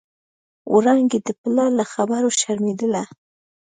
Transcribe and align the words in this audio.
وړانګې 0.73 1.19
د 1.27 1.29
پلار 1.41 1.71
له 1.79 1.85
خبرو 1.93 2.29
شرمېدله. 2.39 3.03